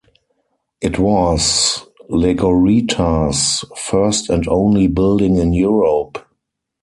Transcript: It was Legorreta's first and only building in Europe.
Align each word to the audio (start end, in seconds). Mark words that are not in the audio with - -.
It 0.81 0.97
was 0.97 1.85
Legorreta's 2.09 3.63
first 3.77 4.31
and 4.31 4.47
only 4.47 4.87
building 4.87 5.35
in 5.35 5.53
Europe. 5.53 6.27